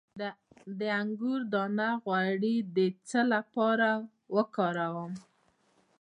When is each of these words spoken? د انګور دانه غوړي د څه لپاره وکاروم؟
د 0.79 0.81
انګور 1.01 1.39
دانه 1.53 1.89
غوړي 2.03 2.55
د 2.75 2.79
څه 3.07 3.21
لپاره 3.33 3.89
وکاروم؟ 4.35 5.13